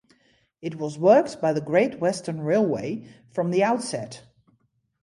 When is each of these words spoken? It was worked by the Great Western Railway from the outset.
It 0.63 0.77
was 0.79 0.97
worked 0.97 1.39
by 1.39 1.53
the 1.53 1.61
Great 1.61 1.99
Western 1.99 2.41
Railway 2.41 3.05
from 3.31 3.51
the 3.51 3.63
outset. 3.63 4.23